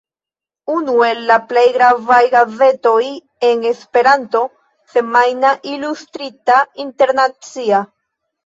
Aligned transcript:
Unu 0.75 0.93
el 1.07 1.19
la 1.31 1.35
plej 1.51 1.65
gravaj 1.75 2.21
gazetoj 2.31 3.03
en 3.51 3.67
Esperanto, 3.73 4.41
semajna, 4.95 5.55
ilustrita, 5.75 6.59
internacia. 6.87 7.85